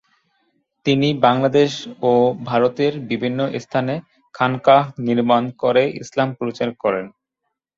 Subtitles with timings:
[0.85, 1.71] তিনি বাংলাদেশ
[2.01, 2.11] ও
[2.43, 3.93] ভারতের বিভিন্ন স্থানে
[4.35, 7.05] খানকাহ নির্মাণ করে ইসলাম প্রচার করেন।